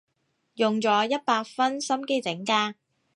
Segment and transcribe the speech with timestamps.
[0.55, 2.73] 用咗一百分心機整㗎